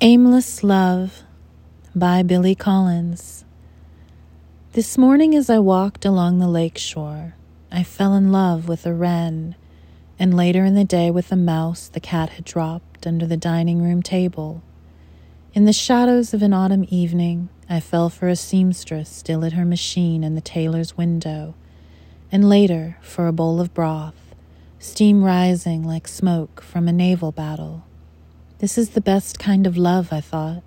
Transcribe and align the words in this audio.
Aimless 0.00 0.62
Love 0.62 1.24
by 1.92 2.22
Billy 2.22 2.54
Collins. 2.54 3.44
This 4.74 4.96
morning, 4.96 5.34
as 5.34 5.50
I 5.50 5.58
walked 5.58 6.04
along 6.04 6.38
the 6.38 6.46
lake 6.46 6.78
shore, 6.78 7.34
I 7.72 7.82
fell 7.82 8.14
in 8.14 8.30
love 8.30 8.68
with 8.68 8.86
a 8.86 8.94
wren, 8.94 9.56
and 10.16 10.36
later 10.36 10.64
in 10.64 10.76
the 10.76 10.84
day 10.84 11.10
with 11.10 11.32
a 11.32 11.36
mouse 11.36 11.88
the 11.88 11.98
cat 11.98 12.30
had 12.30 12.44
dropped 12.44 13.08
under 13.08 13.26
the 13.26 13.36
dining 13.36 13.82
room 13.82 14.00
table. 14.00 14.62
In 15.52 15.64
the 15.64 15.72
shadows 15.72 16.32
of 16.32 16.42
an 16.42 16.52
autumn 16.52 16.86
evening, 16.90 17.48
I 17.68 17.80
fell 17.80 18.08
for 18.08 18.28
a 18.28 18.36
seamstress 18.36 19.08
still 19.08 19.44
at 19.44 19.54
her 19.54 19.64
machine 19.64 20.22
in 20.22 20.36
the 20.36 20.40
tailor's 20.40 20.96
window, 20.96 21.56
and 22.30 22.48
later 22.48 22.98
for 23.02 23.26
a 23.26 23.32
bowl 23.32 23.60
of 23.60 23.74
broth, 23.74 24.36
steam 24.78 25.24
rising 25.24 25.82
like 25.82 26.06
smoke 26.06 26.60
from 26.60 26.86
a 26.86 26.92
naval 26.92 27.32
battle. 27.32 27.82
This 28.60 28.76
is 28.76 28.90
the 28.90 29.00
best 29.00 29.38
kind 29.38 29.68
of 29.68 29.76
love, 29.76 30.12
I 30.12 30.20
thought, 30.20 30.64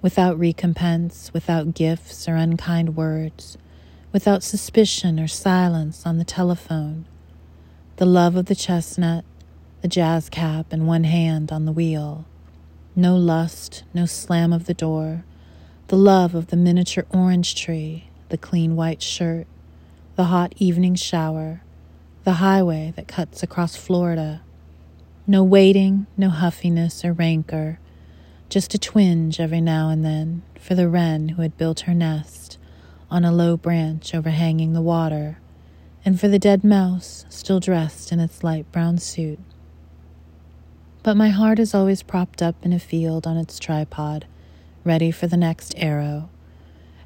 without 0.00 0.38
recompense, 0.38 1.32
without 1.34 1.74
gifts 1.74 2.28
or 2.28 2.36
unkind 2.36 2.94
words, 2.94 3.58
without 4.12 4.44
suspicion 4.44 5.18
or 5.18 5.26
silence 5.26 6.06
on 6.06 6.18
the 6.18 6.24
telephone. 6.24 7.04
The 7.96 8.06
love 8.06 8.36
of 8.36 8.46
the 8.46 8.54
chestnut, 8.54 9.24
the 9.82 9.88
jazz 9.88 10.28
cap, 10.28 10.66
and 10.70 10.86
one 10.86 11.02
hand 11.02 11.50
on 11.50 11.64
the 11.64 11.72
wheel. 11.72 12.26
No 12.94 13.16
lust, 13.16 13.82
no 13.92 14.06
slam 14.06 14.52
of 14.52 14.66
the 14.66 14.74
door. 14.74 15.24
The 15.88 15.96
love 15.96 16.32
of 16.32 16.46
the 16.46 16.56
miniature 16.56 17.06
orange 17.10 17.56
tree, 17.56 18.08
the 18.28 18.38
clean 18.38 18.76
white 18.76 19.02
shirt, 19.02 19.48
the 20.14 20.24
hot 20.26 20.54
evening 20.58 20.94
shower, 20.94 21.62
the 22.22 22.34
highway 22.34 22.92
that 22.94 23.08
cuts 23.08 23.42
across 23.42 23.74
Florida 23.74 24.42
no 25.28 25.42
waiting, 25.42 26.06
no 26.16 26.30
huffiness 26.30 27.04
or 27.04 27.12
rancor, 27.12 27.80
just 28.48 28.74
a 28.74 28.78
twinge 28.78 29.40
every 29.40 29.60
now 29.60 29.88
and 29.88 30.04
then 30.04 30.42
for 30.60 30.76
the 30.76 30.88
wren 30.88 31.30
who 31.30 31.42
had 31.42 31.56
built 31.56 31.80
her 31.80 31.94
nest 31.94 32.58
on 33.10 33.24
a 33.24 33.32
low 33.32 33.56
branch 33.56 34.14
overhanging 34.14 34.72
the 34.72 34.80
water, 34.80 35.38
and 36.04 36.20
for 36.20 36.28
the 36.28 36.38
dead 36.38 36.62
mouse 36.62 37.24
still 37.28 37.58
dressed 37.58 38.12
in 38.12 38.20
its 38.20 38.44
light 38.44 38.70
brown 38.70 38.98
suit. 38.98 39.40
But 41.02 41.16
my 41.16 41.30
heart 41.30 41.58
is 41.58 41.74
always 41.74 42.02
propped 42.02 42.40
up 42.40 42.56
in 42.64 42.72
a 42.72 42.78
field 42.78 43.26
on 43.26 43.36
its 43.36 43.58
tripod, 43.58 44.26
ready 44.84 45.10
for 45.10 45.26
the 45.26 45.36
next 45.36 45.74
arrow. 45.76 46.28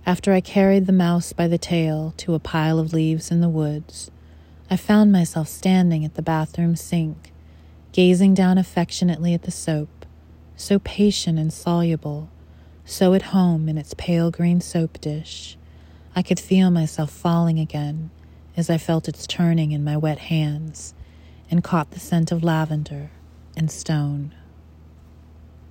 After 0.04 0.32
I 0.32 0.40
carried 0.40 0.86
the 0.86 0.92
mouse 0.92 1.32
by 1.32 1.48
the 1.48 1.58
tail 1.58 2.14
to 2.18 2.34
a 2.34 2.38
pile 2.38 2.78
of 2.78 2.92
leaves 2.92 3.30
in 3.30 3.40
the 3.40 3.48
woods, 3.48 4.10
I 4.70 4.76
found 4.76 5.10
myself 5.10 5.48
standing 5.48 6.04
at 6.04 6.14
the 6.14 6.22
bathroom 6.22 6.76
sink 6.76 7.32
gazing 7.92 8.34
down 8.34 8.58
affectionately 8.58 9.34
at 9.34 9.42
the 9.42 9.50
soap, 9.50 10.06
so 10.56 10.78
patient 10.78 11.38
and 11.38 11.52
soluble, 11.52 12.28
so 12.84 13.14
at 13.14 13.22
home 13.22 13.68
in 13.68 13.78
its 13.78 13.94
pale 13.94 14.30
green 14.30 14.60
soap 14.60 15.00
dish. 15.00 15.56
I 16.14 16.22
could 16.22 16.40
feel 16.40 16.70
myself 16.70 17.10
falling 17.10 17.58
again 17.58 18.10
as 18.56 18.68
I 18.68 18.78
felt 18.78 19.08
its 19.08 19.26
turning 19.26 19.72
in 19.72 19.84
my 19.84 19.96
wet 19.96 20.18
hands 20.18 20.94
and 21.50 21.64
caught 21.64 21.92
the 21.92 22.00
scent 22.00 22.32
of 22.32 22.44
lavender 22.44 23.10
and 23.56 23.70
stone. 23.70 24.34